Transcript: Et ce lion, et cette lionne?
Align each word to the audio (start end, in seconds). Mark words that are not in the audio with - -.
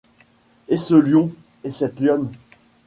Et 0.67 0.77
ce 0.77 0.95
lion, 0.95 1.31
et 1.63 1.69
cette 1.71 1.99
lionne? 1.99 2.31